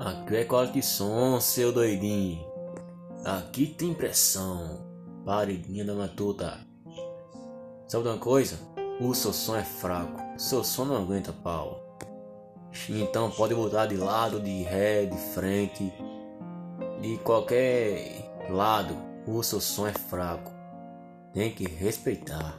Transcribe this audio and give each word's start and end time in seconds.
Aqui 0.00 0.36
é 0.36 0.44
quality 0.46 0.82
som, 0.82 1.38
seu 1.40 1.70
doidinho. 1.74 2.42
Aqui 3.22 3.66
tem 3.66 3.92
pressão. 3.92 4.80
Paredinha 5.26 5.84
da 5.84 5.92
matuta. 5.92 6.58
Sabe 7.86 8.08
uma 8.08 8.16
coisa? 8.16 8.58
O 8.98 9.12
seu 9.12 9.30
som 9.30 9.56
é 9.56 9.62
fraco. 9.62 10.18
Seu 10.38 10.64
som 10.64 10.86
não 10.86 10.96
aguenta 10.96 11.34
pau. 11.34 11.98
Então 12.88 13.30
pode 13.30 13.54
botar 13.54 13.84
de 13.84 13.98
lado, 13.98 14.40
de 14.40 14.62
ré, 14.62 15.04
de 15.04 15.18
frente, 15.34 15.92
de 17.02 17.18
qualquer 17.18 18.48
lado. 18.48 18.96
O 19.26 19.42
seu 19.42 19.60
som 19.60 19.86
é 19.86 19.92
fraco. 19.92 20.50
Tem 21.34 21.52
que 21.52 21.68
respeitar. 21.68 22.58